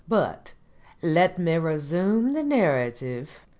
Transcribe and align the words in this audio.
But 0.07 0.55
let 1.03 1.37
me 1.37 1.57
resume 1.59 2.31
the 2.31 2.41
narrative. 2.43 3.29